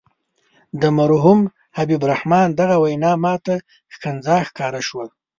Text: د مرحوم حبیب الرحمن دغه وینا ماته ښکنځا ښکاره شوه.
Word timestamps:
د 0.81 0.83
مرحوم 0.97 1.39
حبیب 1.77 2.01
الرحمن 2.03 2.47
دغه 2.59 2.75
وینا 2.83 3.11
ماته 3.23 3.55
ښکنځا 3.93 4.37
ښکاره 4.47 4.81
شوه. 4.87 5.05